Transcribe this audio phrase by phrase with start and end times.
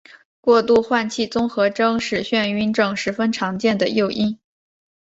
[0.39, 4.39] 过度换气综合症是晕眩症十分常见的诱因。